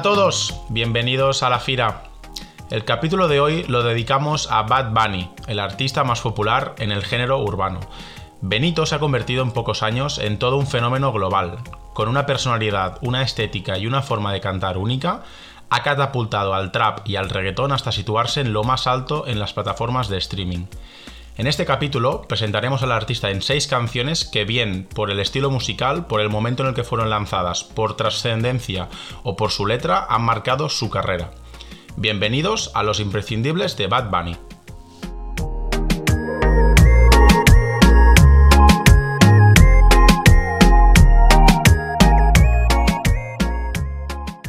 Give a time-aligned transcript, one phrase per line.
[0.00, 2.04] A todos, bienvenidos a la Fira.
[2.70, 7.04] El capítulo de hoy lo dedicamos a Bad Bunny, el artista más popular en el
[7.04, 7.80] género urbano.
[8.40, 11.58] Benito se ha convertido en pocos años en todo un fenómeno global.
[11.92, 15.20] Con una personalidad, una estética y una forma de cantar única,
[15.68, 19.52] ha catapultado al trap y al reggaetón hasta situarse en lo más alto en las
[19.52, 20.64] plataformas de streaming.
[21.40, 26.06] En este capítulo presentaremos al artista en seis canciones que bien por el estilo musical,
[26.06, 28.90] por el momento en el que fueron lanzadas, por trascendencia
[29.22, 31.30] o por su letra han marcado su carrera.
[31.96, 34.36] Bienvenidos a los imprescindibles de Bad Bunny.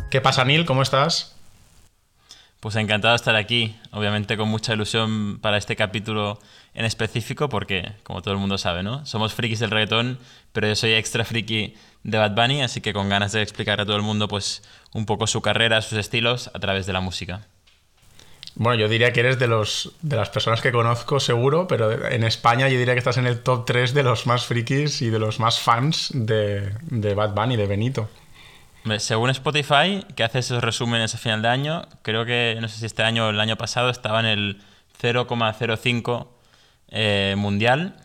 [0.10, 0.66] ¿Qué pasa, Neil?
[0.66, 1.41] ¿Cómo estás?
[2.62, 6.38] Pues encantado de estar aquí, obviamente con mucha ilusión para este capítulo
[6.76, 9.04] en específico, porque como todo el mundo sabe, ¿no?
[9.04, 10.20] Somos frikis del reggaetón,
[10.54, 11.74] pero yo soy extra friki
[12.04, 14.62] de Bad Bunny, así que con ganas de explicar a todo el mundo pues
[14.94, 17.48] un poco su carrera, sus estilos a través de la música.
[18.54, 22.24] Bueno, yo diría que eres de los de las personas que conozco seguro, pero en
[22.24, 25.18] España yo diría que estás en el top 3 de los más frikis y de
[25.18, 28.08] los más fans de, de Bad Bunny, de Benito.
[28.98, 32.86] Según Spotify, que hace esos resúmenes a final de año, creo que, no sé si
[32.86, 34.62] este año o el año pasado, estaba en el
[35.02, 36.28] 0,05
[36.90, 37.96] eh, mundial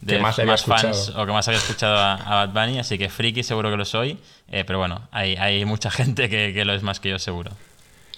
[0.00, 3.70] de más, fans o que más había escuchado a, Bad Bunny, así que friki seguro
[3.70, 7.00] que lo soy, eh, pero bueno, hay, hay mucha gente que, que, lo es más
[7.00, 7.50] que yo seguro.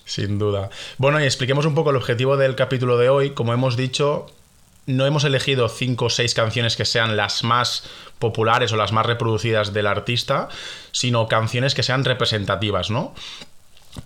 [0.05, 0.71] Sin duda.
[0.97, 3.31] Bueno, y expliquemos un poco el objetivo del capítulo de hoy.
[3.31, 4.27] Como hemos dicho,
[4.89, 7.85] no hemos elegido cinco o seis canciones que sean las más
[8.19, 10.49] populares o las más reproducidas del artista,
[10.93, 13.15] sino canciones que sean representativas, ¿no?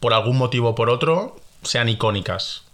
[0.01, 2.65] Por algún motivo o por otro, sean icónicas.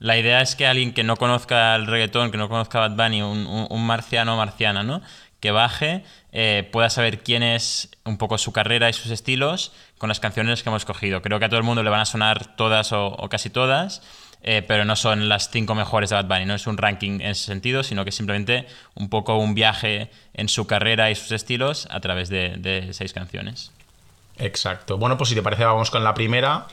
[0.00, 3.22] La idea es que alguien que no conozca el reggaetón, que no conozca Bad Bunny,
[3.22, 5.00] un, marciano o marciana, ¿no?
[5.38, 6.02] Que baje,
[6.32, 10.64] eh, pueda saber quién es un poco su carrera y sus estilos con las canciones
[10.64, 11.22] que hemos cogido.
[11.22, 14.02] Creo que a todo el mundo le van a sonar todas o casi todas.
[14.48, 17.30] Eh, pero no son las cinco mejores de Bad Bunny, no es un ranking en
[17.32, 21.88] ese sentido, sino que simplemente un poco un viaje en su carrera y sus estilos
[21.90, 23.72] a través de, seis canciones.
[24.38, 24.98] Exacto.
[24.98, 26.68] Bueno, pues si te parece, vamos con la primera,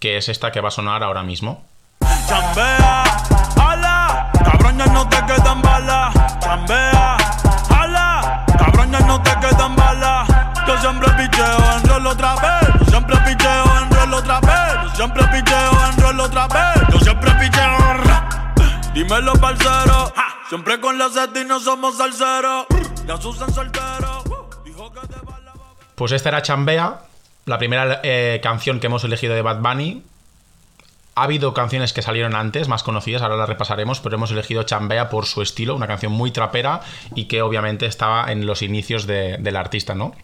[0.00, 1.64] que es esta que va a sonar ahora mismo.
[2.26, 3.04] Chambea,
[3.62, 4.32] ala,
[4.92, 6.14] no te quedan balas.
[6.40, 7.16] Chambea,
[7.70, 8.44] ala,
[9.06, 10.33] no te quedan balas.
[10.66, 12.78] Yo siempre picheo en rol otra vez.
[12.80, 14.82] Yo siempre picheo en rol otra vez.
[14.82, 16.88] Yo siempre picheo en rol otra vez.
[16.92, 17.74] Yo siempre picheo.
[18.94, 20.12] Dímelo, parcero.
[20.48, 22.66] Siempre con la sed y no somos salseros.
[23.06, 24.22] Ya Susan soltero.
[24.64, 25.52] Dijo que te va la
[25.96, 27.00] Pues esta era Chambea,
[27.44, 30.04] la primera eh, canción que hemos elegido de Bad Bunny.
[31.16, 35.10] Ha habido canciones que salieron antes, más conocidas, ahora las repasaremos, pero hemos elegido Chambea
[35.10, 36.80] por su estilo, una canción muy trapera
[37.16, 40.14] y que obviamente estaba en los inicios de, del artista, ¿no?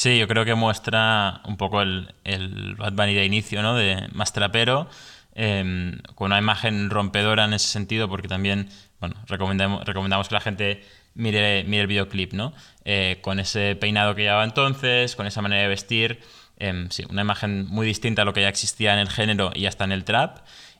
[0.00, 3.74] Sí, yo creo que muestra un poco el, el Bad Bunny de inicio, ¿no?
[3.74, 4.88] De más trapero,
[5.34, 10.40] em, con una imagen rompedora en ese sentido, porque también, bueno, recomendamos, recomendamos que la
[10.40, 12.54] gente mire, mire el videoclip, ¿no?
[12.86, 16.20] Eh, con ese peinado que llevaba entonces, con esa manera de vestir,
[16.58, 19.66] em, sí, una imagen muy distinta a lo que ya existía en el género y
[19.66, 20.38] hasta en el trap.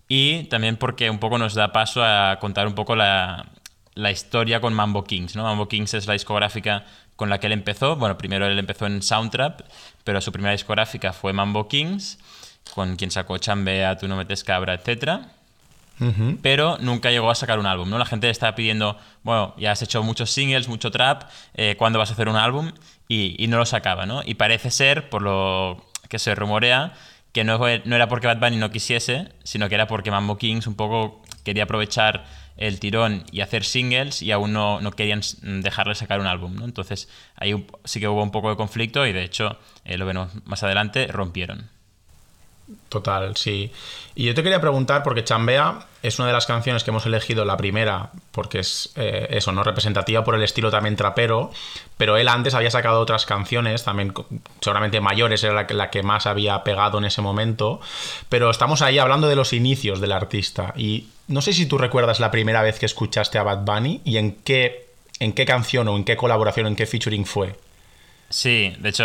[0.08, 3.50] Y también porque un poco nos da paso a contar un poco la,
[4.00, 5.44] la historia con Mambo Kings, ¿no?
[5.44, 6.84] Mambo Kings es la discográfica
[7.16, 7.96] con la que él empezó.
[7.96, 9.60] Bueno, primero él empezó en Soundtrap,
[10.04, 12.18] pero su primera discográfica fue Mambo Kings,
[12.74, 15.20] con quien sacó Chambea, Tú no metes cabra, etc.
[16.40, 17.98] Pero nunca llegó a sacar un álbum, ¿no?
[17.98, 22.08] La gente estaba pidiendo, bueno, ya has hecho muchos singles, mucho trap, eh, ¿cuándo vas
[22.08, 22.72] a hacer un álbum?
[23.06, 24.22] Y, no lo sacaba, ¿no?
[24.24, 26.94] Y parece ser, por lo que se rumorea,
[27.32, 30.66] que no, no era porque Bad Bunny no quisiese, sino que era porque Mambo Kings
[30.66, 32.24] un poco quería aprovechar
[32.56, 35.22] el tirón y hacer singles y aún no, no querían
[35.62, 36.54] dejarle sacar un álbum.
[36.54, 36.64] ¿no?
[36.64, 40.30] Entonces ahí sí que hubo un poco de conflicto y de hecho, eh, lo vemos
[40.44, 41.70] más adelante, rompieron.
[42.88, 43.72] Total, sí.
[44.14, 47.44] Y yo te quería preguntar, porque Chambea es una de las canciones que hemos elegido,
[47.44, 49.62] la primera, porque es eh, eso, ¿no?
[49.62, 51.50] Representativa por el estilo también trapero,
[51.96, 54.12] pero él antes había sacado otras canciones, también
[54.60, 57.80] seguramente mayores, era la la que más había pegado en ese momento,
[58.28, 60.72] pero estamos ahí hablando de los inicios del artista.
[60.76, 64.18] Y no sé si tú recuerdas la primera vez que escuchaste a Bad Bunny y
[64.18, 64.88] en qué,
[65.20, 67.54] en qué canción o en qué colaboración, en qué featuring fue.
[68.28, 69.04] Sí, de hecho,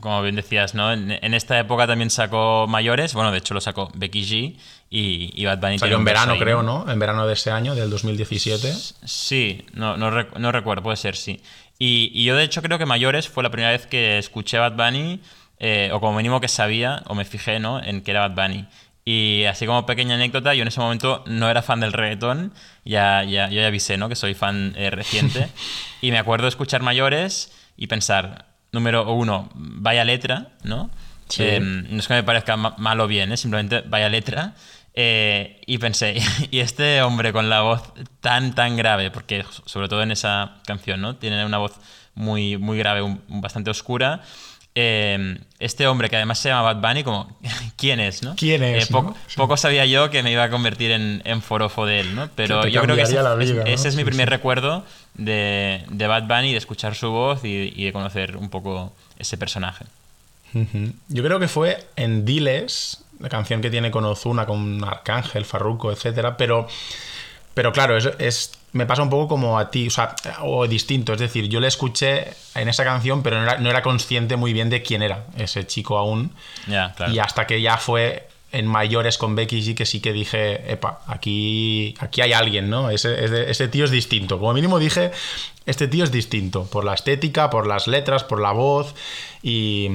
[0.00, 0.92] como bien decías, ¿no?
[0.92, 4.56] En, esta época también sacó mayores, bueno, de hecho lo sacó Becky G
[4.90, 5.78] y, y Bad Bunny.
[5.78, 6.90] Salió en verano, creo, ¿no?
[6.90, 8.74] En verano de ese año, del 2017.
[9.04, 11.40] Sí, no, no, no recuerdo, puede ser, sí.
[11.78, 15.20] Y, yo de hecho creo que mayores fue la primera vez que escuché Bad Bunny,
[15.58, 17.82] eh, o como mínimo que sabía, o me fijé, ¿no?
[17.82, 18.66] En que era Bad Bunny.
[19.08, 22.52] Y así como pequeña anécdota, yo en ese momento no era fan del reggaetón,
[22.84, 24.08] ya, ya, yo ya avisé, ¿no?
[24.08, 25.48] Que soy fan eh, reciente.
[26.02, 30.90] y me acuerdo escuchar mayores y pensar, número uno, vaya letra, ¿no?
[31.28, 31.44] Sí.
[31.44, 33.36] Eh, no es que me parezca ma- mal o bien, ¿eh?
[33.36, 34.54] simplemente vaya letra.
[34.92, 36.16] Eh, y pensé,
[36.50, 41.00] y este hombre con la voz tan, tan grave, porque sobre todo en esa canción,
[41.00, 41.14] ¿no?
[41.14, 41.74] Tiene una voz
[42.16, 44.22] muy, muy grave, un- bastante oscura.
[44.78, 47.34] Eh, este hombre que además se llama Bad Bunny, como,
[47.76, 48.36] ¿quién es, no?
[48.36, 49.16] ¿Quién es, Eh, poco, no?
[49.26, 49.36] Sí.
[49.36, 52.28] poco sabía yo que me iba a convertir en, en forofo de él, ¿no?
[52.36, 53.66] Pero yo creo que ese, es- vida, ¿no?
[53.66, 54.30] ese es mi Sí, primer sí.
[54.30, 54.84] recuerdo
[55.14, 59.38] de, de Bad Bunny, de escuchar su voz y, y de conocer un poco ese
[59.38, 59.86] personaje.
[61.08, 65.90] Yo creo que fue en Diles, la canción que tiene con Ozuna, con Arcángel, Farruko,
[65.92, 66.66] etcétera, pero,
[67.54, 71.12] pero claro, es, es- me pasa un poco como a ti, o sea, o distinto,
[71.12, 74.52] es decir, yo le escuché en esa canción, pero no era, no era consciente muy
[74.52, 76.32] bien de quién era ese chico aún,
[76.66, 77.12] claro.
[77.12, 81.00] y hasta que ya fue en mayores con Becky G que sí que dije, epa,
[81.06, 82.90] aquí, aquí hay alguien, ¿no?
[82.90, 84.38] Ese, ese, tío es distinto.
[84.38, 85.10] Como mínimo dije,
[85.66, 88.94] este tío es distinto, por la estética, por las letras, por la voz
[89.42, 89.88] y,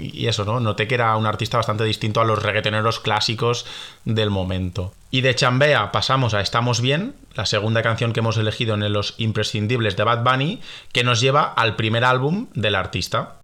[0.00, 0.60] y eso, ¿no?
[0.60, 3.66] Noté que era un artista bastante distinto a los reggaetoneros clásicos
[4.04, 4.94] del momento.
[5.10, 9.14] Y de Chambea pasamos a Estamos Bien, la segunda canción que hemos elegido en los
[9.18, 10.60] imprescindibles de Bad Bunny,
[10.92, 13.36] que nos lleva al primer álbum del artista.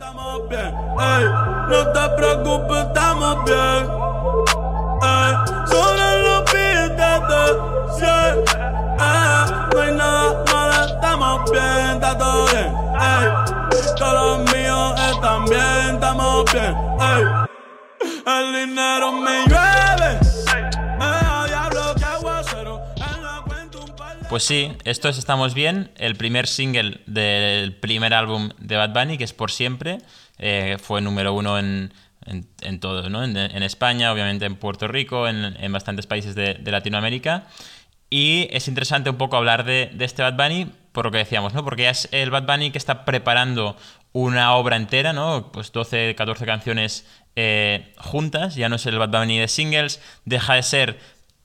[0.00, 1.24] Estamos bien, ey,
[1.68, 3.86] no te preocupes, estamos bien.
[5.02, 5.34] Ey,
[5.66, 7.10] sobre los pies de
[7.98, 8.34] cien,
[8.98, 9.44] ey,
[9.74, 12.74] no hay nada malo, estamos bien, está todo bien.
[12.98, 13.28] Ey,
[13.98, 16.74] todos los míos están bien, estamos bien.
[16.98, 17.24] Ey,
[18.24, 20.18] el dinero me llueve,
[24.30, 29.18] Pues sí, esto es Estamos Bien, el primer single del primer álbum de Bad Bunny,
[29.18, 29.98] que es Por Siempre.
[30.38, 31.92] Eh, fue número uno en,
[32.26, 33.24] en, todo, ¿no?
[33.24, 37.48] En, España, obviamente en Puerto Rico, en, bastantes países de, Latinoamérica.
[38.08, 41.52] Y es interesante un poco hablar de, de este Bad Bunny por lo que decíamos,
[41.52, 41.64] ¿no?
[41.64, 43.76] Porque es el Bad Bunny que está preparando
[44.12, 45.50] una obra entera, ¿no?
[45.52, 47.04] Pues 12, 14 canciones
[47.34, 51.00] eh, juntas, ya no es el Bad Bunny de singles, deja de ser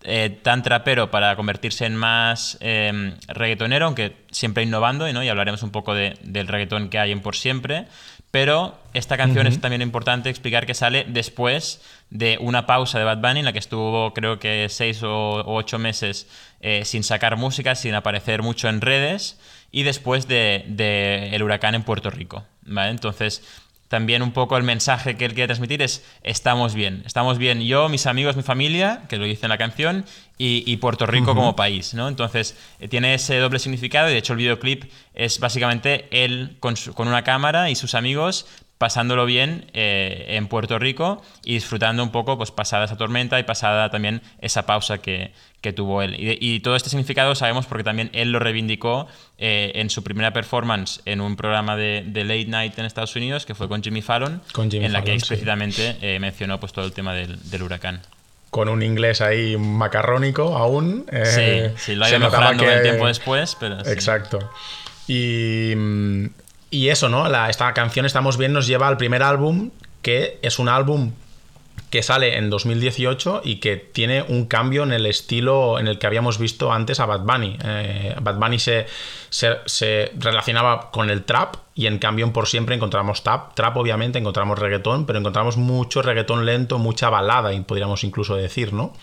[0.05, 5.23] eh, tan trapero para convertirse en más eh, reggaetonero, aunque siempre innovando, ¿no?
[5.23, 7.85] y hablaremos un poco de- del reggaetón que hay en Por Siempre.
[8.31, 13.19] Pero esta canción es también importante explicar que sale después de una pausa de Bad
[13.19, 15.09] Bunny en la que estuvo creo que seis o,
[15.41, 16.27] o ocho meses
[16.59, 19.39] eh, sin sacar música, sin aparecer mucho en redes
[19.71, 22.43] y después de, de el huracán en Puerto Rico.
[22.63, 22.91] ¿vale?
[22.91, 23.41] Entonces
[23.87, 27.87] también un poco el mensaje que él quiere transmitir es estamos bien, estamos bien yo,
[27.89, 30.05] mis amigos, mi familia, que lo dice en la canción,
[30.37, 32.07] y, y Puerto Rico como país, ¿no?
[32.09, 36.75] Entonces eh, tiene ese doble significado y de hecho el videoclip es básicamente él con,
[36.75, 38.45] su- con una cámara y sus amigos
[38.77, 43.43] pasándolo bien eh, en Puerto Rico y disfrutando un poco, pues pasada esa tormenta y
[43.43, 45.31] pasada también esa pausa que,
[45.61, 46.19] que tuvo él.
[46.19, 49.07] Y, de- y todo este significado sabemos porque también él lo reivindicó
[49.37, 53.45] eh, en su primera performance en un programa de, de Late Night en Estados Unidos,
[53.45, 55.17] que fue con Jimmy Fallon, Con Jimmy en la que sí.
[55.17, 58.01] explícitamente eh, mencionó pues todo el tema del, del huracán.
[58.49, 61.05] Con un inglés ahí macarrónico aún.
[61.11, 63.91] eh, sí, sí, lo ha ido mejorando que- el tiempo después, pero sí.
[63.91, 64.49] Exacto.
[65.07, 66.25] Y, mm,
[66.71, 67.27] y eso, ¿no?
[67.29, 71.11] La- esta canción Estamos Bien nos lleva al primer álbum, que es un álbum
[71.89, 76.07] que sale en 2018 y que tiene un cambio en el estilo en el que
[76.07, 77.57] habíamos visto antes a Bad Bunny.
[77.63, 78.85] Eh, Bad Bunny se,
[79.29, 84.19] se, relacionaba con el trap y en cambio en Por Siempre encontramos trap, trap obviamente,
[84.19, 88.93] encontramos reggaetón, pero encontramos mucho reggaetón lento, mucha balada, podríamos incluso decir, ¿no?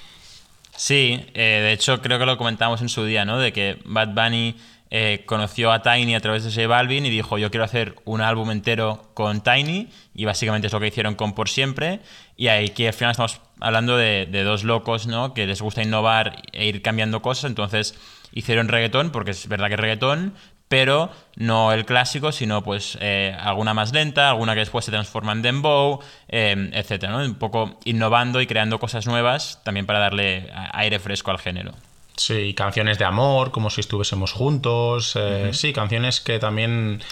[0.76, 3.38] Sí, eh, de hecho creo que lo comentamos en su día, ¿no?
[3.38, 4.56] De que Bad Bunny
[4.94, 8.20] eh, conoció a Tiny a través de J Balvin y dijo yo quiero hacer un
[8.20, 12.00] álbum entero con Tiny y básicamente es lo que hicieron con Por Siempre
[12.37, 15.32] y aquí al final estamos hablando de, dos locos, ¿no?
[15.32, 17.99] Que les gusta innovar e ir cambiando cosas, entonces
[18.32, 20.34] hicieron reggaetón porque es verdad que es reggaetón,
[20.68, 25.32] pero no el clásico, sino pues eh, alguna más lenta, alguna que después se transforma
[25.32, 27.25] en dembow, eh, etcétera, ¿no?
[27.25, 31.72] Un poco innovando y creando cosas nuevas también para darle aire fresco al género.
[32.16, 35.14] Sí, canciones de amor, como si estuviésemos juntos.
[35.16, 37.02] eh, Sí, canciones que también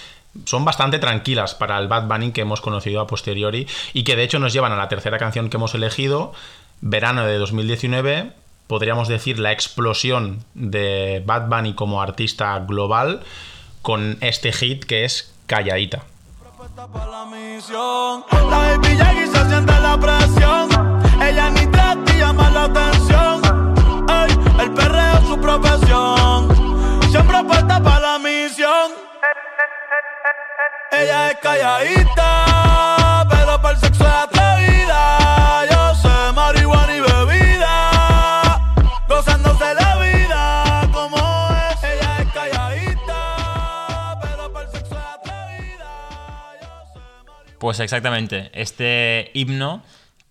[0.45, 4.23] son bastante tranquilas para el Bad Bunny que hemos conocido a posteriori y que de
[4.25, 6.33] hecho nos llevan a la tercera canción que hemos elegido,
[6.81, 8.33] verano de 2019.
[8.67, 13.23] Podríamos decir la explosión de Bad Bunny como artista global
[13.83, 16.05] con este hit que es Calladita.
[16.41, 17.25] Propuesta para la
[31.51, 35.67] calladita, pero para el sexo es atrevida.
[35.71, 38.75] Yo sé marihuana y bebida,
[39.09, 41.83] gozándose la vida como es.
[41.83, 45.91] Ella es calladita, pero para el sexo es atrevida.
[46.61, 47.59] Yo sé marihuana.
[47.59, 49.83] Pues exactamente, este himno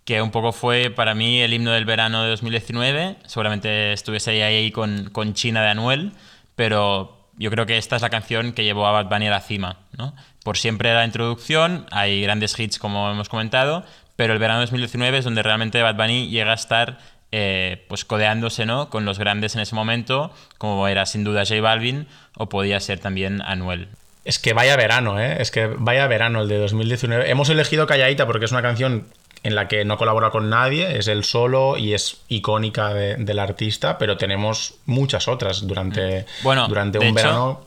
[0.04, 4.40] que un poco fue para mí el himno del verano de 2019, seguramente estuviese ahí,
[4.40, 6.12] ahí con, con China de Anuel,
[6.56, 9.40] pero yo creo que esta es la canción que llevó a Bad Bunny a la
[9.40, 10.14] cima, ¿no?
[10.44, 13.84] Por siempre la introducción, hay grandes hits como hemos comentado,
[14.16, 16.98] pero el verano de 2019 es donde realmente Bad Bunny llega a estar
[17.32, 18.90] eh, pues codeándose ¿no?
[18.90, 22.06] con los grandes en ese momento, como era sin duda J Balvin
[22.36, 23.88] o podía ser también Anuel.
[24.24, 25.36] Es que vaya verano, ¿eh?
[25.40, 27.30] Es que vaya verano el de 2019.
[27.30, 29.06] Hemos elegido Calladita porque es una canción
[29.42, 33.96] en la que no colabora con nadie, es el solo y es icónica del artista,
[33.96, 37.62] pero tenemos muchas otras durante, bueno, durante un verano.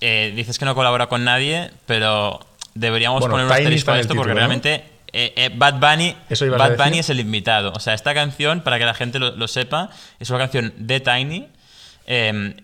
[0.00, 2.40] Eh, dices que no colabora con nadie, pero
[2.74, 6.14] deberíamos poner un asterisco a esto porque realmente eh, eh, Bad Bunny,
[6.56, 7.72] Bad Bunny es el invitado.
[7.72, 9.90] O sea, esta canción, para que la gente lo, sepa,
[10.20, 11.48] es una canción de Tiny,
[12.06, 12.54] em,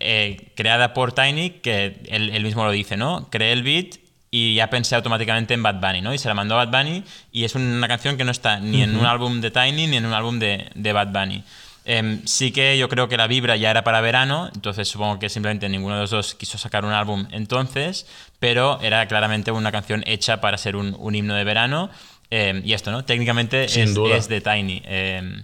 [0.55, 3.29] creada por Tiny, que él, mismo lo dice, ¿no?
[3.29, 3.97] Creé el beat
[4.31, 6.13] y ya pensé automáticamente en Bad Bunny, ¿no?
[6.13, 8.81] Y se la mandó a Bad Bunny y es una canción que no está ni
[8.81, 11.43] en un álbum de Tiny ni en un álbum de, Bad Bunny.
[11.87, 15.29] Em, sí que yo creo que la vibra ya era para verano, entonces supongo que
[15.29, 18.07] simplemente ninguno de los dos quiso sacar un álbum entonces,
[18.39, 21.91] pero era claramente una canción hecha para ser un, himno de verano.
[22.31, 23.05] Em, y esto, ¿no?
[23.05, 24.81] Técnicamente es, es, de Tiny.
[24.83, 25.43] Em,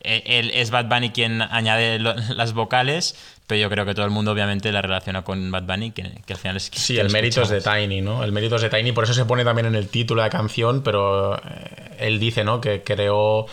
[0.00, 3.16] e, es Bad Bunny quien añade las vocales,
[3.48, 6.36] pero yo creo que todo el mundo obviamente la relaciona con Bad Bunny, que, al
[6.36, 6.70] final es...
[6.72, 8.22] Sí, el mérito es de Tiny, ¿no?
[8.22, 10.30] El mérito es de Tiny, por eso se pone también en el título de la
[10.30, 11.40] canción, pero eh,
[11.98, 12.60] él dice, ¿no?
[12.60, 13.46] Que creó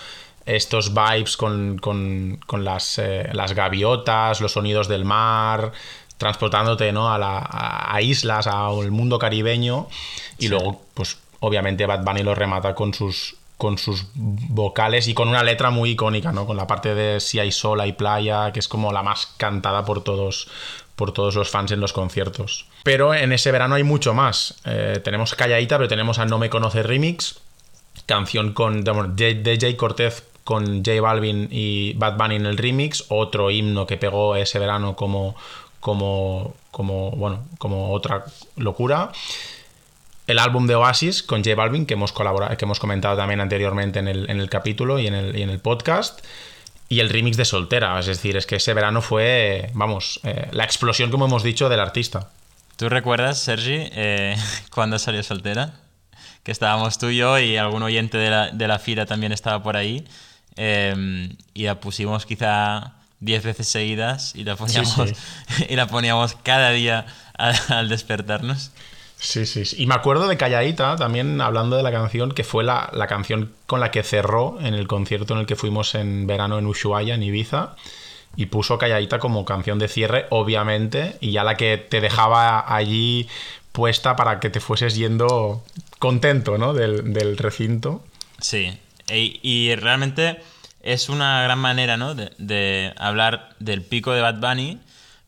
[0.46, 5.72] estos vibes con, las, eh, las, gaviotas, los sonidos del mar,
[6.18, 7.12] transportándote ¿no?
[7.12, 9.88] a, la, a, islas, al mundo caribeño,
[10.38, 15.30] y luego, pues obviamente Bad Bunny lo remata con sus con sus vocales y con
[15.30, 16.46] una letra muy icónica, ¿no?
[16.46, 19.86] Con la parte de Si hay sol, hay playa, que es como la más cantada
[19.86, 20.50] por todos,
[20.98, 22.66] por todos los fans en los conciertos.
[22.84, 24.56] Pero en ese verano hay mucho más.
[24.66, 27.40] Eh, tenemos Calladita, pero tenemos a No Me Conoce Remix,
[28.06, 33.52] canción con de Jay Cortez con J Balvin y Bad Bunny en el remix, otro
[33.52, 35.36] himno que pegó ese verano como,
[35.80, 38.26] como, como, bueno, como otra
[38.58, 39.12] locura
[40.28, 44.00] el álbum de Oasis con J Balvin, que hemos, colaborado, que hemos comentado también anteriormente
[44.00, 46.24] en el, capítulo y en el, en el, podcast.
[46.90, 48.00] Y el remix de Soltera.
[48.00, 51.80] Es decir, es que ese verano fue, vamos, eh, la explosión, como hemos dicho, del
[51.80, 52.30] artista.
[52.78, 54.36] ¿Tú recuerdas, Sergi, eh,
[54.72, 55.80] cuando salió Soltera?
[56.44, 59.64] Que estábamos tú y yo y algún oyente de la, de la fila también estaba
[59.64, 60.06] por ahí.
[60.56, 64.96] Eh, y la pusimos quizá 10 veces seguidas y la poníamos,
[65.70, 67.06] Y la poníamos cada día
[67.38, 68.72] al despertarnos.
[69.24, 72.92] Sí, sí, Y me acuerdo de Calladita, también hablando de la canción, que fue la,
[73.08, 76.66] canción con la que cerró en el concierto en el que fuimos en verano en
[76.68, 77.76] Ushuaia, en Ibiza.
[78.36, 83.30] Y puso Calladita como canción de cierre, obviamente, y ya la que te dejaba allí
[83.72, 85.64] puesta para que te fueses yendo
[86.00, 86.74] contento, ¿no?
[86.74, 88.04] Del, recinto.
[88.42, 90.42] Sí, e, y, realmente
[90.82, 92.16] es una gran manera, ¿no?
[92.16, 94.80] De, de hablar del pico de Bad Bunny,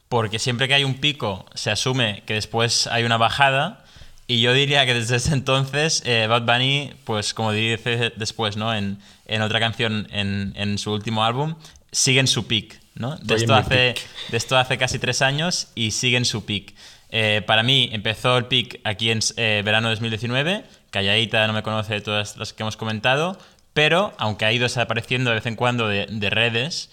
[0.10, 3.86] porque siempre que hay un pico se asume que después hay una bajada
[4.28, 8.74] y yo diría que desde ese entonces eh, Bad Bunny, pues como dice después, ¿no?
[8.74, 8.98] En,
[9.42, 11.56] otra canción en, su último álbum,
[11.92, 13.18] sigue en su peak, ¿no?
[13.18, 13.96] De esto, hace,
[14.30, 16.74] de esto hace casi tres años y sigue en su peak.
[17.10, 21.94] Eh, para mí empezó el peak aquí en eh, verano 2019, calladita, no me conoce
[21.94, 23.38] de todas las que hemos comentado,
[23.76, 26.90] pero aunque ha ido desapareciendo de vez en cuando de, de redes,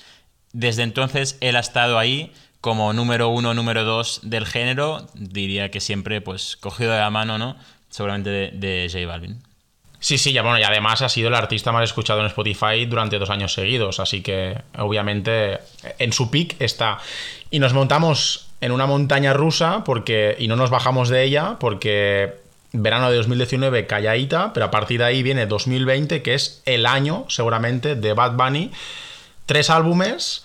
[0.53, 5.81] desde entonces él ha estado ahí como número uno, número dos del género, diría que
[5.81, 7.57] siempre pues cogido de la mano, ¿no?
[7.89, 9.41] Seguramente de, de J Balvin.
[10.01, 13.21] Sí, sí, ya bueno, y además ha sido el artista más escuchado en Spotify durante
[13.21, 15.61] dos años seguidos, así que obviamente
[16.01, 16.99] en su pick está.
[17.53, 22.42] Y nos montamos en una montaña rusa porque y no nos bajamos de ella porque
[22.73, 27.27] verano de 2019 calladita, pero a partir de ahí viene 2020 que es el año
[27.29, 28.73] seguramente de Bad Bunny,
[29.47, 30.45] tres álbumes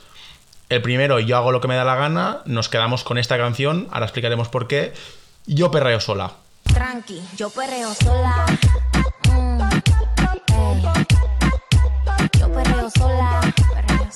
[0.69, 3.88] el primero, Yo hago lo que me da la gana, nos quedamos con esta canción,
[3.89, 4.93] ahora explicaremos por qué.
[5.46, 6.34] Yo perreo sola.
[6.74, 8.46] Tranqui, yo perreo sola.
[9.31, 9.60] Mm,
[12.38, 13.41] yo perreo sola.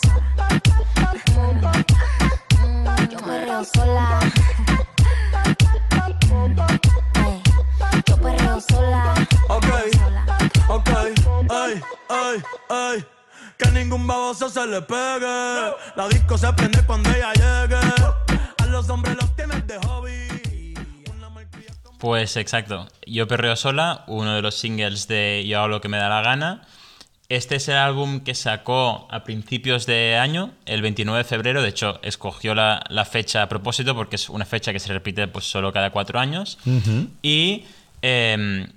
[0.02, 1.86] Sola.
[2.60, 4.41] Mm, yo perreo sola.
[8.62, 9.14] Sola.
[9.50, 9.66] Ok,
[10.70, 10.90] ok,
[11.50, 13.06] ay, ay, ay
[13.62, 15.72] que ningún baboso se le pegue.
[15.96, 17.76] La disco se prende cuando ella llegue.
[18.58, 20.74] A los hombres los tienes de hobby.
[22.00, 22.88] Pues exacto.
[23.06, 26.22] Yo perreo sola, uno de los singles de Yo hago lo que me da la
[26.22, 26.64] gana.
[27.30, 31.62] Este es el álbum que sacó a principios de año, el 29 de febrero.
[31.62, 35.46] De hecho, escogió la, fecha a propósito porque es una fecha que se repite pues,
[35.46, 36.58] solo cada cuatro años.
[37.22, 37.66] Y
[38.02, 38.68] em,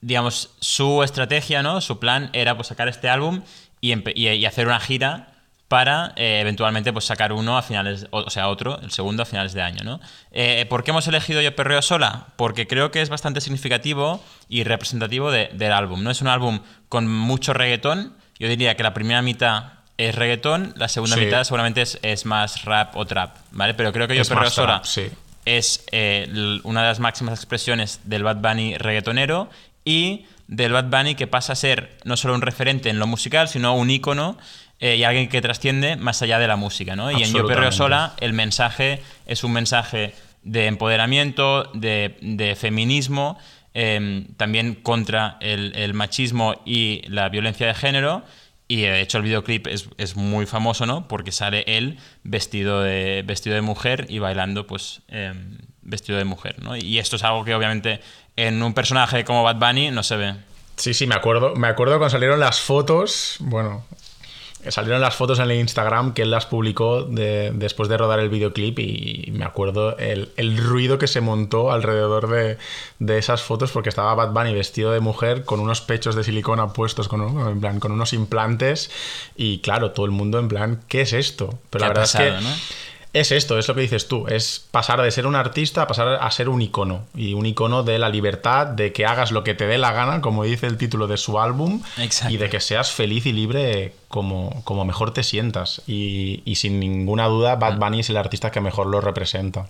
[0.00, 1.80] digamos, su estrategia, ¿no?
[1.80, 3.42] Su plan era pues sacar este álbum
[3.80, 5.34] y, y hacer una gira
[5.74, 9.54] para eh, eventualmente pues, sacar uno a finales, o, sea, otro, el segundo a finales
[9.54, 9.82] de año.
[9.82, 10.00] ¿no?
[10.30, 12.28] Eh, ¿Por qué hemos elegido Yo Perreo Sola?
[12.36, 16.04] Porque creo que es bastante significativo y representativo del álbum.
[16.04, 16.12] ¿no?
[16.12, 18.14] Es un álbum con mucho reggaetón.
[18.38, 22.96] Yo diría que la primera mitad es reggaetón, la segunda mitad seguramente es, más rap
[22.96, 23.74] o trap, ¿vale?
[23.74, 24.82] Pero creo que Yo Perreo Sola
[25.44, 29.48] es eh, una de las máximas expresiones del Bad Bunny reggaetonero
[29.84, 33.48] y del Bad Bunny que pasa a ser no solo un referente en lo musical,
[33.48, 34.36] sino un ícono
[34.80, 36.96] eh, y alguien que trasciende más allá de la música.
[36.96, 37.10] ¿no?
[37.10, 43.38] Y en Yo Perreo Sola el mensaje es un mensaje de empoderamiento, de, feminismo,
[43.72, 48.22] em, también contra el, machismo y la violencia de género.
[48.74, 51.06] Y de hecho el videoclip es, muy famoso, ¿no?
[51.06, 56.60] Porque sale él vestido de, vestido de mujer y bailando, pues, em, vestido de mujer,
[56.60, 56.76] ¿no?
[56.76, 58.00] Y esto es algo que obviamente
[58.34, 60.34] en un personaje como Bad Bunny no se ve.
[60.74, 61.54] Sí, sí, me acuerdo.
[61.54, 63.36] Me acuerdo cuando salieron las fotos.
[63.38, 63.84] Bueno,
[64.68, 68.78] salieron las fotos en el Instagram que él las publicó después de rodar el videoclip
[68.78, 74.32] y me acuerdo el, ruido que se montó alrededor de, esas fotos porque estaba Bad
[74.32, 78.12] Bunny vestido de mujer con unos pechos de silicona puestos con, en plan, con unos
[78.12, 78.90] implantes
[79.36, 81.58] y claro, todo el mundo en plan, ¿qué es esto?
[81.70, 82.32] Pero la verdad es que
[83.14, 86.18] es esto, es lo que dices tú, es pasar de ser un artista a pasar
[86.20, 87.06] a ser un icono.
[87.14, 90.20] Y un icono de la libertad, de que hagas lo que te dé la gana,
[90.20, 91.80] como dice el título de su álbum,
[92.28, 95.80] y de que seas feliz y libre como, como mejor te sientas.
[95.86, 99.68] Y, sin ninguna duda, Bad Bunny es el artista que mejor lo representa.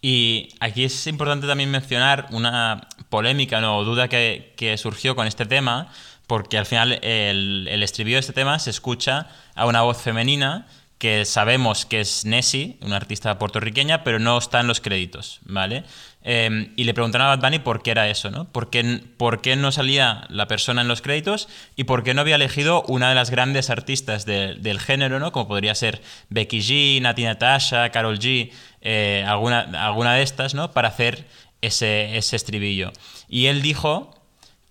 [0.00, 5.92] Y aquí es importante también mencionar una polémica o duda que, surgió con este tema,
[6.26, 10.66] porque al final el, el estribillo de este tema se escucha a una voz femenina
[10.98, 15.84] que sabemos que es Nessie, una artista puertorriqueña, pero no está en los créditos, ¿vale?
[16.22, 18.50] Em, y le preguntaron a Bad Bunny por qué era eso, ¿no?
[18.50, 22.20] ¿Por qué, ¿Por qué, no salía la persona en los créditos y por qué no
[22.20, 25.30] había elegido una de las grandes artistas del género, ¿no?
[25.30, 30.72] Como podría ser Becky G, Nati Natasha, Carol G, eh, alguna, alguna de estas, ¿no?
[30.72, 31.26] Para hacer
[31.62, 32.92] ese, ese estribillo.
[33.28, 34.17] Y él dijo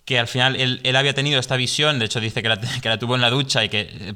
[0.08, 2.58] que al final él, había tenido esta visión, de hecho dice que la,
[2.98, 4.14] tuvo en la ducha y que eh,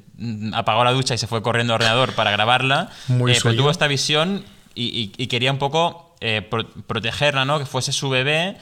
[0.54, 3.70] apagó la ducha y se fue corriendo al ordenador para grabarla, Muy eh, pero tuvo
[3.70, 4.42] esta visión
[4.74, 6.40] y, quería un poco eh,
[6.86, 7.58] protegerla, ¿no?
[7.58, 8.56] que fuese su bebé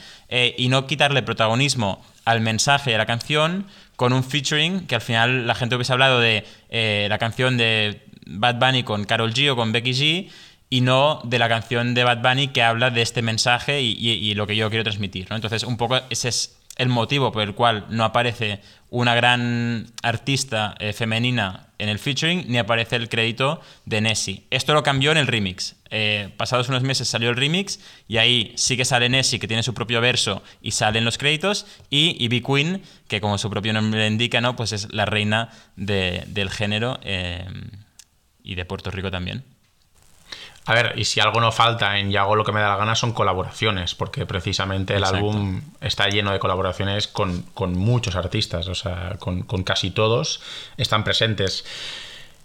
[0.57, 3.65] y no quitarle protagonismo al mensaje de la canción
[3.95, 6.43] con un featuring que al final la gente hubiese hablado de
[7.07, 10.29] la canción de Bad Bunny con Carol G o con Becky G
[10.69, 14.47] y no de la canción de Bad Bunny que habla de este mensaje y, lo
[14.47, 15.27] que yo quiero transmitir.
[15.29, 15.37] ¿no?
[15.37, 20.75] Entonces, un poco ese es el motivo por el cual no aparece una gran artista
[20.79, 24.43] eh, femenina en el featuring, ni aparece el crédito de Nessie.
[24.49, 25.75] Esto lo cambió en el remix.
[25.89, 29.63] Eh, pasados unos meses salió el remix y ahí sí que sale Nessie, que tiene
[29.63, 34.07] su propio verso y salen los créditos, y Ivy Queen, que como su propio nombre
[34.07, 34.55] indica, ¿no?
[34.55, 37.45] pues es la reina del género eh,
[38.43, 39.43] y de Puerto Rico también.
[40.65, 42.77] A ver, y si algo no falta en Y hago lo que me da la
[42.77, 47.45] gana son colaboraciones, porque precisamente el álbum está lleno de colaboraciones con,
[47.75, 50.41] muchos artistas, o sea, con, casi todos
[50.77, 51.65] están presentes.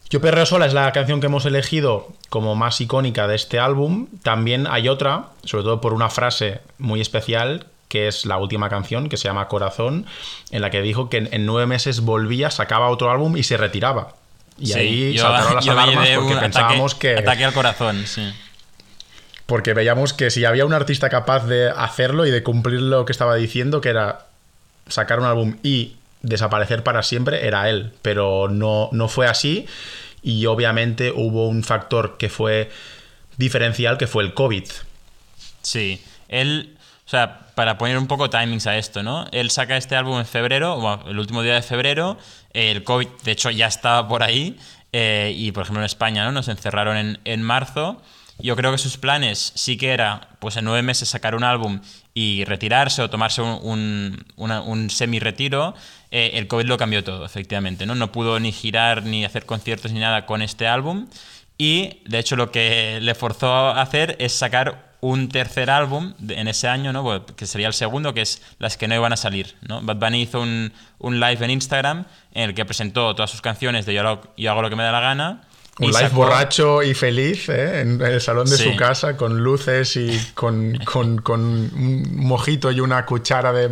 [0.09, 4.07] Yo Perreo Sola es la canción que hemos elegido como más icónica de este álbum.
[4.23, 9.09] También hay otra, sobre todo por una frase muy especial, que es la última canción,
[9.09, 10.07] que se llama Corazón,
[10.51, 14.15] en la que dijo que en nueve meses volvía, sacaba otro álbum y se retiraba.
[14.59, 17.17] Y ahí saltaron las alarmas porque pensábamos que.
[17.17, 18.33] Ataque al corazón, sí.
[19.47, 23.13] Porque veíamos que si había un artista capaz de hacerlo y de cumplir lo que
[23.13, 24.27] estaba diciendo, que era
[24.89, 27.93] sacar un álbum y desaparecer para siempre, era él.
[28.03, 29.67] Pero no, no fue así.
[30.23, 32.71] Y obviamente hubo un factor que fue
[33.37, 34.65] diferencial, que fue el COVID.
[35.63, 36.03] Sí.
[36.29, 36.76] Él.
[37.07, 39.27] O sea, para poner un poco timings a esto, ¿no?
[39.31, 42.19] Él saca este álbum en febrero, el último día de febrero,
[42.53, 44.59] el COVID, de hecho, ya estaba por ahí,
[44.93, 46.33] eh, y por ejemplo en España, ¿no?
[46.33, 48.03] Nos encerraron en, en, marzo.
[48.39, 51.81] Yo creo que sus planes sí que era, pues en nueve meses sacar un álbum
[52.13, 55.75] y retirarse o tomarse un, un, semi-retiro.
[56.11, 57.95] Eh, el COVID lo cambió todo, efectivamente, ¿no?
[57.95, 61.09] No pudo ni girar ni hacer conciertos ni nada con este álbum.
[61.57, 66.49] Y de hecho lo que le forzó a hacer es sacar un tercer álbum en
[66.49, 67.27] ese año, ¿no?
[67.27, 69.55] que sería el segundo, que es las que no iban a salir.
[69.69, 69.83] ¿no?
[69.83, 72.05] Bad Bunny hizo un, un live en Instagram
[72.35, 75.01] en el que presentó todas sus canciones de Yo, hago lo que me da la
[75.01, 75.43] gana.
[75.79, 77.83] Un live borracho y feliz ¿eh?
[77.83, 82.81] en el salón de su casa con luces y con, con, con, un mojito y
[82.81, 83.69] una cuchara de,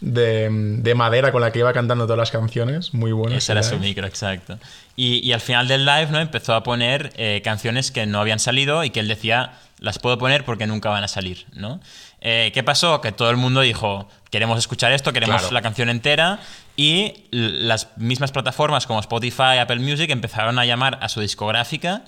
[0.00, 0.48] de,
[0.80, 2.94] de, madera con la que iba cantando todas las canciones.
[2.94, 3.36] Muy bueno.
[3.36, 4.58] Ese era su micro, exacto.
[4.96, 6.18] Y, y, al final del live ¿no?
[6.18, 10.18] empezó a poner eh, canciones que no habían salido y que él decía las puedo
[10.18, 11.80] poner porque nunca van a salir, ¿no?
[12.20, 13.00] Eh, ¿Qué pasó?
[13.00, 15.54] Que todo el mundo dijo, queremos escuchar esto, queremos Claro.
[15.54, 16.40] la canción entera
[16.76, 22.02] y las mismas plataformas como Spotify, Apple Music empezaron a llamar a su discográfica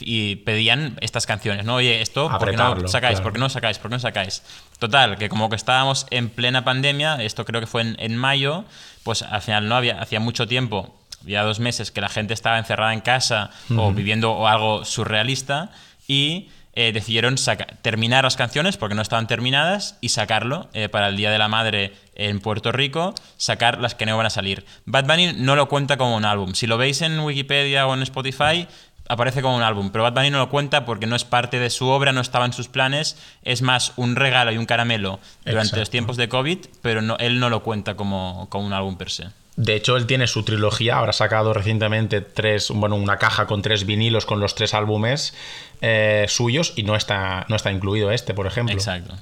[0.00, 1.76] y pedían estas canciones, ¿no?
[1.76, 3.14] Oye, esto, ¿por qué no sacáis?
[3.18, 3.22] claro.
[3.22, 3.78] ¿Por qué no sacáis?
[3.78, 4.42] ¿Por qué no sacáis?
[4.80, 8.64] Total, que como que estábamos en plena pandemia, esto creo que fue en, en mayo,
[9.04, 12.58] pues al final no había, hacía mucho tiempo, había dos meses que la gente estaba
[12.58, 15.70] encerrada en casa o viviendo algo surrealista
[16.08, 21.08] y eh, decidieron saca- terminar las canciones porque no estaban terminadas y sacarlo eh, para
[21.08, 24.64] el Día de la Madre en Puerto Rico, sacar las que no van a salir.
[24.86, 26.54] Bad Bunny no lo cuenta como un álbum.
[26.54, 28.66] Si lo veis en Wikipedia o en Spotify,
[29.08, 31.68] aparece como un álbum, pero Bad Bunny no lo cuenta porque no es parte de
[31.70, 35.60] su obra, no estaba en sus planes, es más un regalo y un caramelo durante
[35.68, 35.80] Exacto.
[35.80, 39.10] los tiempos de COVID, pero no, él no lo cuenta como, como un álbum per
[39.10, 39.26] se.
[39.62, 43.86] De hecho, él tiene su trilogía, habrá sacado recientemente tres, bueno, una caja con tres
[43.86, 45.34] vinilos con los tres álbumes
[45.80, 48.74] eh, suyos y no está, no está incluido este, por ejemplo.
[48.74, 49.14] Exacto.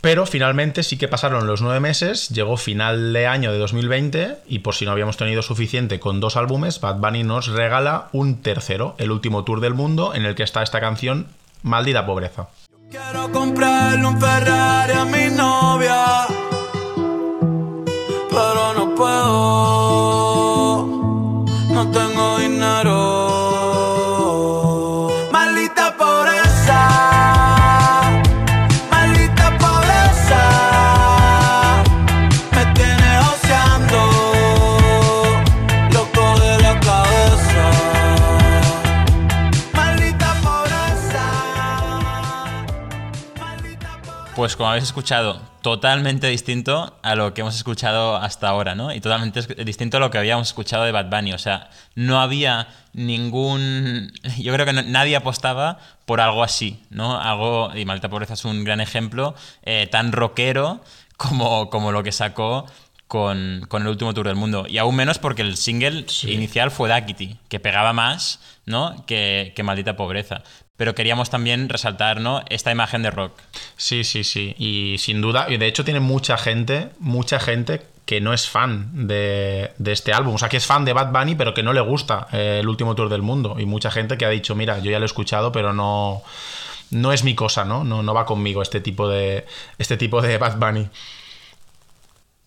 [0.00, 4.60] Pero finalmente sí que pasaron los nueve meses, llegó final de año de 2020 y
[4.60, 8.94] por si no habíamos tenido suficiente con dos álbumes, Bad Bunny nos regala un tercero,
[8.98, 11.26] el último tour del mundo, en el que está esta canción,
[11.64, 12.50] Maldita Pobreza.
[12.88, 16.26] Quiero comprarle un Ferrari a mi novia,
[18.96, 20.86] puedo,
[21.70, 23.23] no tengo dinero.
[44.44, 48.92] Pues como habéis escuchado, totalmente distinto a lo que hemos escuchado hasta ahora, ¿no?
[48.92, 51.32] Y totalmente distinto a lo que habíamos escuchado de Bad Bunny.
[51.32, 54.12] O sea, no había ningún...
[54.36, 57.18] Yo creo que nadie apostaba por algo así, ¿no?
[57.18, 60.82] Algo, y Malta Pobreza es un gran ejemplo, eh, tan rockero
[61.16, 62.66] como, como lo que sacó
[63.08, 64.66] con, con el último tour del mundo.
[64.68, 69.04] Y aún menos porque el single inicial fue Duckity, que pegaba más ¿no?
[69.06, 70.42] que, que Maldita Pobreza.
[70.76, 72.42] Pero queríamos también resaltar ¿no?
[72.48, 73.40] esta imagen de rock.
[73.76, 74.54] Sí, sí, sí.
[74.58, 79.06] Y sin duda, y de hecho tiene mucha gente, mucha gente que no es fan
[79.06, 80.34] de, de este álbum.
[80.34, 82.68] O sea, que es fan de Bad Bunny, pero que no le gusta eh, el
[82.68, 83.56] último tour del mundo.
[83.58, 86.22] Y mucha gente que ha dicho, mira, yo ya lo he escuchado, pero no,
[86.90, 87.84] no es mi cosa, ¿no?
[87.84, 89.46] No, no va conmigo este tipo de,
[89.78, 90.88] este tipo de Bad Bunny.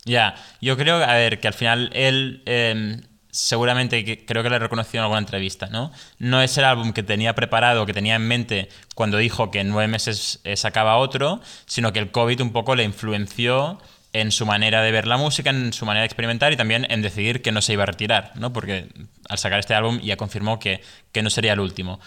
[0.08, 5.00] Ya, yo creo, a ver, que al final él eh, seguramente, creo que le reconoció
[5.00, 5.92] en alguna entrevista, ¿no?
[6.18, 9.70] No es el álbum que tenía preparado, que tenía en mente cuando dijo que en
[9.70, 13.80] nueve meses sacaba otro, sino que el COVID un poco le influenció
[14.14, 17.02] en su manera de ver la música, en su manera de experimentar y también en
[17.02, 18.54] decidir que no se iba a retirar, ¿no?
[18.54, 18.88] Porque
[19.30, 22.00] al sacar este álbum ya confirmó que, que no sería el último.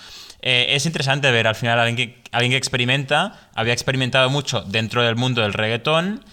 [0.43, 4.63] Eh, es interesante ver al final a alguien que, alguien que experimenta, había experimentado mucho
[4.63, 6.25] dentro del mundo del reggaetón,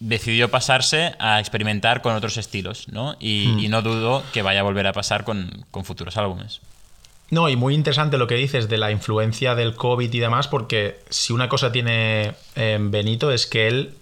[0.00, 3.16] decidió pasarse a experimentar con otros estilos, ¿no?
[3.20, 6.60] Y, y no dudo que vaya a volver a pasar con, con futuros álbumes.
[7.30, 11.00] No, y muy interesante lo que dices de la influencia del COVID y demás, porque
[11.08, 13.94] si una cosa tiene eh, Benito es que él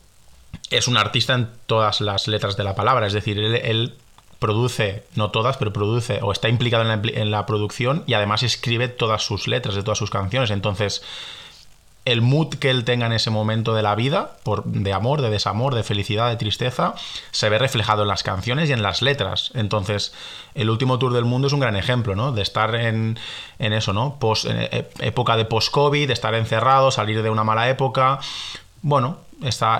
[0.70, 3.94] es un artista en todas las letras de la palabra, es decir, él, él
[4.38, 8.14] produce, no todas, pero produce o está implicado en la, impli- en la producción y
[8.14, 10.50] además escribe todas sus letras de todas sus canciones.
[10.50, 11.02] Entonces,
[12.04, 15.30] el mood que él tenga en ese momento de la vida, por, de amor, de
[15.30, 16.94] desamor, de felicidad, de tristeza,
[17.30, 19.52] se ve reflejado en las canciones y en las letras.
[19.54, 20.12] Entonces,
[20.54, 22.32] el último tour del mundo es un gran ejemplo, ¿no?
[22.32, 23.18] De estar en,
[23.58, 24.16] en eso, ¿no?
[24.18, 28.18] Post, en e- época de post-COVID, de estar encerrado, salir de una mala época.
[28.82, 29.18] Bueno,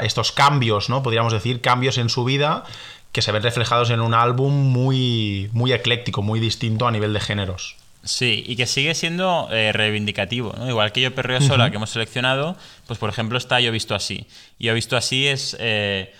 [0.02, 1.02] estos cambios, ¿no?
[1.02, 2.64] Podríamos decir, cambios en su vida
[3.10, 7.20] que se ven reflejados en un álbum muy, muy ecléctico, muy distinto a nivel de
[7.20, 7.76] géneros.
[8.04, 10.68] Sí, y que sigue siendo eh, reivindicativo, ¿no?
[10.68, 14.26] Igual que Yo Perreo Sola, que hemos seleccionado, pues por ejemplo está Yo Visto Así.
[14.58, 16.12] Y Yo Visto Así es eh,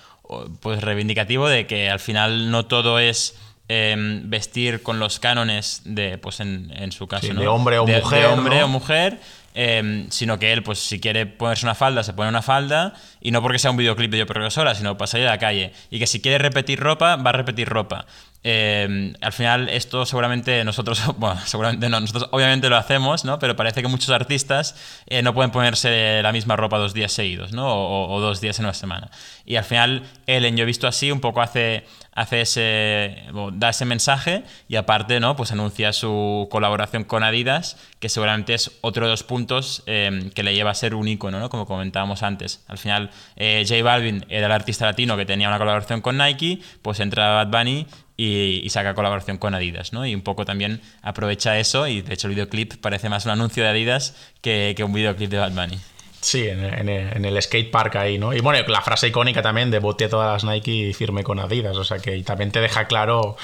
[0.61, 3.37] pues reivindicativo de que al final no todo es
[3.69, 7.41] eh, vestir con los cánones de, pues en, en su caso, Sí, ¿no?
[7.41, 8.65] de hombre o De- mujer, De hombre ¿no?
[8.67, 9.19] o mujer,
[9.55, 13.31] eh, sino que él, pues si quiere ponerse una falda, se pone una falda, y
[13.33, 15.73] no porque sea un videoclip de Yo Perreo Sola, sino para salir a la calle.
[15.91, 18.07] Y que si quiere repetir ropa, va a repetir ropa.
[18.45, 23.39] Eh, al final esto seguramente nosotros, bueno, seguramente no, nosotros obviamente lo hacemos, ¿no?
[23.39, 24.75] Pero parece que muchos artistas
[25.07, 27.73] eh, no pueden ponerse la misma ropa dos días seguidos, ¿no?
[27.73, 29.11] O, o dos días en una semana.
[29.45, 33.23] Y al final él en Yo he visto así un poco hace, hace ese,
[33.55, 35.37] da ese mensaje y aparte, ¿no?
[35.37, 40.43] Pues anuncia su colaboración con Adidas, que seguramente es otro de los puntos em, que
[40.43, 41.49] le lleva a ser un icono, ¿no?
[41.49, 42.65] Como comentábamos antes.
[42.69, 46.61] Al final, eh, J Balvin era el artista latino que tenía una colaboración con Nike,
[46.83, 50.07] pues entra Bad Bunny y, saca colaboración con Adidas, ¿no?
[50.07, 53.63] Y un poco también aprovecha eso y de hecho el videoclip parece más un anuncio
[53.63, 55.79] de Adidas que, que un videoclip de Bad Bunny.
[56.23, 58.33] Sí, en, el skate park ahí, ¿no?
[58.33, 61.77] Y bueno, la frase icónica también de boté todas las Nike y firme con Adidas,
[61.77, 63.37] o sea que también te deja claro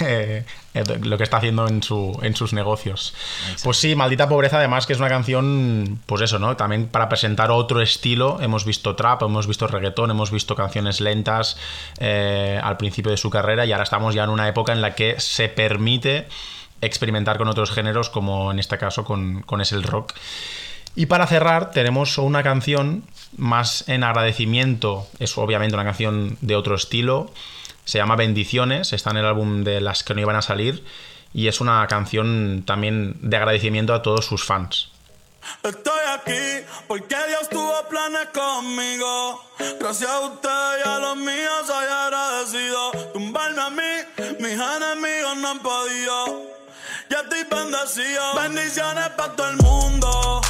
[0.00, 0.44] eh,
[1.02, 3.14] lo que está haciendo en, su, en sus negocios.
[3.62, 6.56] Pues sí, Maldita Pobreza además que es una canción, pues eso, ¿no?
[6.56, 11.56] También para presentar otro estilo, hemos visto trap, hemos visto reggaetón, hemos visto canciones lentas
[12.00, 14.96] eh, al principio de su carrera y ahora estamos ya en una época en la
[14.96, 16.26] que se permite
[16.80, 20.14] experimentar con otros géneros como en este caso con, con es el rock.
[20.98, 23.04] Y para cerrar, tenemos una canción
[23.36, 27.30] más en agradecimiento, es obviamente una canción de otro estilo,
[27.84, 30.82] se llama Bendiciones, está en el álbum de las que no iban a salir
[31.32, 34.90] y es una canción también de agradecimiento a todos sus fans.
[35.62, 39.44] Estoy aquí porque Dios tuvo planes conmigo.
[39.78, 42.90] Gracias a usted y a los míos soy agradecido.
[43.12, 46.42] Tumbarme a mí, mis enemigos no han podido.
[47.08, 48.34] Ya estoy bendecido.
[48.34, 50.40] Bendiciones para todo el mundo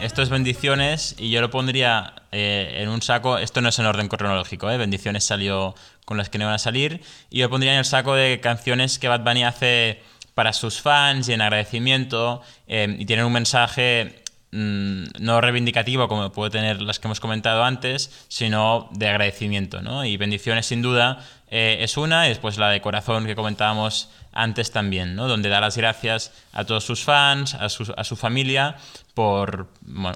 [0.00, 3.38] Esto es bendiciones y yo lo pondría eh, en un saco.
[3.38, 4.76] Esto no es en orden cronológico, ¿eh?
[4.76, 7.02] Bendiciones salió con las que no iban a salir.
[7.28, 10.02] Y yo pondría en el saco de canciones que Bad Bunny hace
[10.34, 12.42] para sus fans y en agradecimiento.
[12.66, 17.62] Eh, y tienen un mensaje Mm, no reivindicativo como puede tener las que hemos comentado
[17.62, 19.80] antes, sino de agradecimiento.
[19.80, 20.04] ¿no?
[20.04, 24.72] Y bendiciones sin duda eh, es una, y después la de corazón que comentábamos antes
[24.72, 25.28] también, ¿no?
[25.28, 28.76] donde da las gracias a todos sus fans, a su, a su familia,
[29.14, 29.68] por,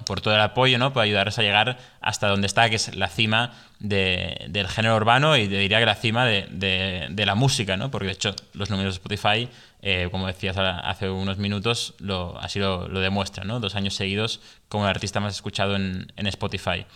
[0.05, 0.93] por todo el apoyo, ¿no?
[0.93, 5.37] por ayudarles a llegar hasta donde está, que es la cima de, del género urbano
[5.37, 7.91] y diría que la cima de, de, la música, ¿no?
[7.91, 9.49] porque de hecho los números de Spotify
[9.87, 13.61] eh, como decías hace unos minutos, lo, así lo, lo demuestra, ¿no?
[13.61, 16.87] Dos años seguidos como el artista más escuchado en, Spotify.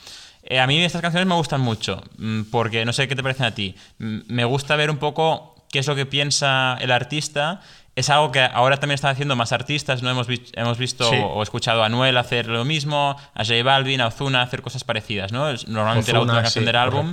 [0.42, 3.44] Eh, a mí estas canciones me gustan mucho, mm, porque no sé qué te parecen
[3.44, 3.74] a ti.
[3.98, 7.60] Mm, me gusta ver un poco qué es lo que piensa el artista.
[7.94, 10.08] Es algo que ahora también están haciendo más artistas, ¿no?
[10.08, 14.40] Hemos, hemos visto o, escuchado a Noel hacer lo mismo, a J Balvin, a Ozuna
[14.40, 15.52] hacer cosas parecidas, ¿no?
[15.66, 17.12] Normalmente la última canción del álbum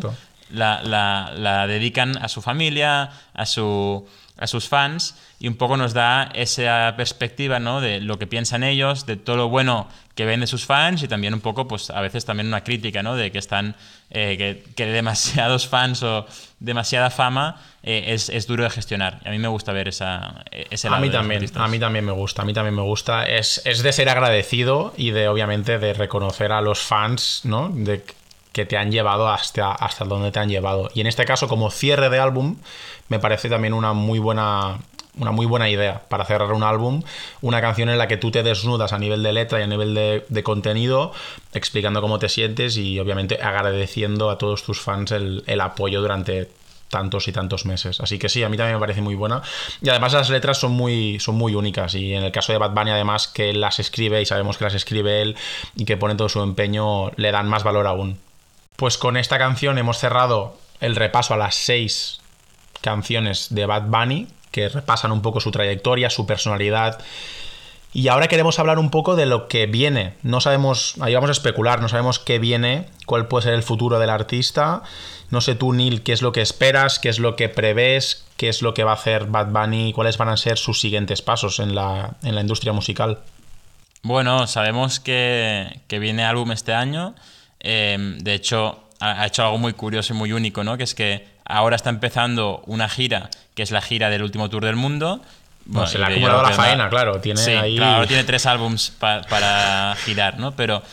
[0.52, 5.78] la, la, la, dedican a su familia, a, su, a sus fans y un poco
[5.78, 7.82] nos da esa perspectiva ¿no?
[7.82, 11.08] de lo que piensan ellos, de todo lo bueno que ven de sus fans y
[11.08, 13.16] también un poco, pues a veces también una crítica, ¿no?
[13.16, 13.76] De que están,
[14.10, 16.26] eh, que, que, demasiados fans o
[16.60, 19.20] demasiada fama eh, es, es, duro de gestionar.
[19.26, 21.04] Y a mí me gusta ver esa, ese lado.
[21.04, 23.26] A mí también, a mí también me gusta, a mí también me gusta.
[23.26, 27.70] Es, es de ser agradecido y de, obviamente, de reconocer a los fans, ¿no?
[27.70, 28.02] De
[28.56, 30.90] que te han llevado hasta, hasta donde te han llevado.
[30.94, 32.56] Y en este caso, como cierre de álbum,
[33.10, 34.80] me parece también una muy buena
[35.18, 37.02] una muy buena idea para cerrar un álbum,
[37.42, 39.94] una canción en la que tú te desnudas a nivel de letra y a nivel
[39.94, 41.12] de, contenido,
[41.54, 46.50] explicando cómo te sientes y obviamente agradeciendo a todos tus fans el, apoyo durante
[46.90, 48.00] tantos y tantos meses.
[48.00, 49.42] Así que sí, a mí también me parece muy buena.
[49.82, 51.96] Y además las letras son muy, son muy únicas.
[51.96, 54.76] Y en el caso de Bad Bunny, además, que las escribe y sabemos que las
[54.76, 55.36] escribe él
[55.76, 58.18] y que pone todo su empeño, le dan más valor aún.
[58.76, 62.20] Pues con esta canción hemos cerrado el repaso a las seis
[62.82, 67.00] canciones de Bad Bunny que repasan un poco su trayectoria, su personalidad.
[67.92, 70.16] Y ahora queremos hablar un poco de lo que viene.
[70.22, 74.00] No sabemos, ahí vamos a especular, no sabemos qué viene, cuál puede ser el futuro
[74.00, 74.84] del artista.
[75.30, 78.50] No sé tú, Neil, qué es lo que esperas, qué es lo que prevés, qué
[78.50, 81.60] es lo que va a hacer Bad Bunny, cuáles van a ser sus siguientes pasos
[81.60, 83.20] en la, industria musical.
[84.04, 87.16] Bueno, sabemos que, viene álbum este año.
[87.68, 90.78] Eh, de hecho, ha hecho algo muy curioso y muy único, ¿no?
[90.78, 94.64] Que es que ahora está empezando una gira, que es la gira del último tour
[94.64, 95.22] del mundo.
[95.88, 97.20] se le ha acumulado la faena, claro.
[97.20, 100.56] Tiene sí, claro, tiene tres álbums para girar, ¿no?
[100.56, 100.84] Pero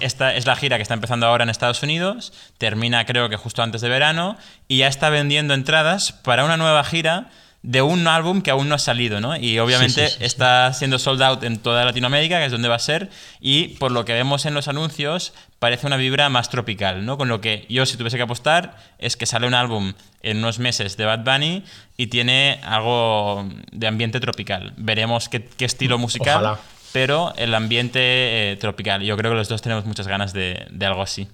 [0.00, 3.62] esta es la gira que está empezando ahora en Estados Unidos, termina creo que justo
[3.62, 4.36] antes de verano,
[4.68, 7.26] y ya está vendiendo entradas para una nueva gira
[7.62, 9.36] de un álbum que aún no ha salido, ¿no?
[9.36, 13.10] Y obviamente está siendo sold out en toda Latinoamérica, que es donde va a ser,
[13.40, 17.18] y por lo que vemos en los anuncios, parece una vibra más tropical, ¿no?
[17.18, 19.92] Con lo que yo, si tuviese que apostar, es que sale un álbum
[20.22, 21.64] en unos meses de Bad Bunny
[21.98, 24.72] y tiene algo de ambiente tropical.
[24.78, 26.56] Veremos qué, estilo musical,
[26.92, 29.02] pero el ambiente eh, tropical.
[29.02, 31.28] Yo creo que los dos tenemos muchas ganas de, de algo así.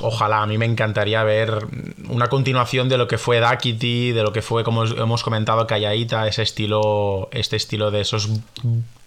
[0.00, 1.66] Ojalá, a mí me encantaría ver
[2.08, 6.28] una continuación de lo que fue Dakity, de lo que fue, como hemos comentado, Callaita,
[6.28, 8.28] ese estilo, este estilo de esos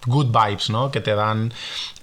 [0.07, 0.91] good vibes, ¿no?
[0.91, 1.53] Que te dan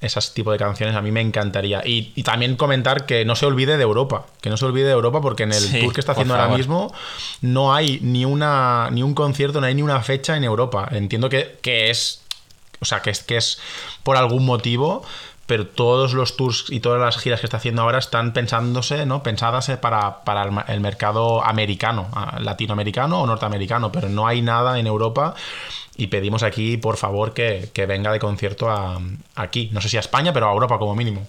[0.00, 1.82] ese tipo de canciones, a mí me encantaría.
[1.84, 5.20] Y, también comentar que no se olvide de Europa, que no se olvide de Europa
[5.20, 6.92] porque en el tour que está haciendo ahora mismo
[7.40, 10.88] no hay ni, una, ni un concierto, no hay ni una fecha en Europa.
[10.92, 12.22] Entiendo que, que es,
[12.80, 13.58] o sea, que es, que es
[14.04, 15.02] por algún motivo,
[15.50, 19.24] pero todos los tours y todas las giras que está haciendo ahora están pensándose, ¿no?
[19.24, 20.22] Pensadas para,
[20.68, 22.06] el, mercado americano,
[22.38, 25.34] latinoamericano o norteamericano, pero no hay nada en Europa
[25.96, 29.00] y pedimos aquí, por favor, que, venga de concierto a,
[29.34, 29.70] aquí.
[29.72, 31.26] No sé si a España, pero a Europa como mínimo.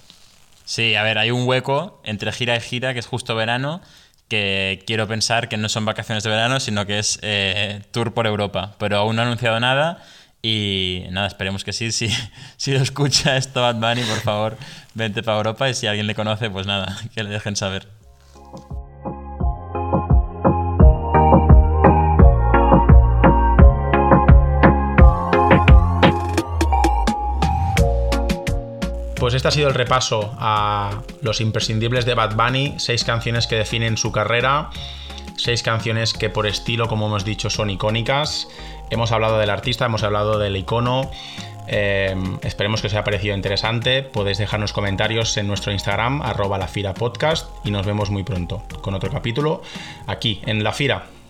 [0.65, 3.81] Sí, a ver, hay un hueco entre gira y gira que es justo verano
[4.27, 8.27] que quiero pensar que no son vacaciones de verano, sino que es eh, tour por
[8.27, 8.75] Europa.
[8.77, 10.03] Pero aún no ha anunciado nada
[10.41, 11.91] y nada, esperemos que sí.
[11.91, 12.09] Si,
[12.57, 14.57] si lo escucha esto Bad Bunny, por favor,
[14.93, 17.87] vente para Europa y si alguien le conoce, pues nada, que le dejen saber.
[29.21, 33.55] Pues este ha sido el repaso a los imprescindibles de Bad Bunny, seis canciones que
[33.55, 34.71] definen su carrera,
[35.43, 38.47] seis canciones que por estilo, como hemos dicho, son icónicas.
[38.89, 41.09] Hemos hablado del artista, hemos hablado del icono.
[41.67, 44.03] Eh, esperemos que os haya parecido interesante.
[44.03, 48.93] Podéis dejarnos comentarios en nuestro Instagram, arroba la Podcast, y nos vemos muy pronto con
[48.93, 49.61] otro capítulo
[50.07, 51.20] aquí en La Fira.